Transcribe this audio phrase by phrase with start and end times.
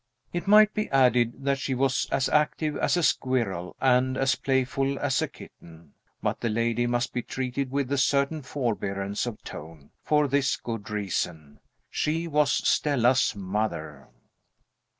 [0.33, 4.97] It might be added that she was as active as a squirrel and as playful
[4.97, 5.93] as a kitten.
[6.23, 10.89] But the lady must be treated with a certain forbearance of tone, for this good
[10.89, 14.07] reason she was Stella's mother.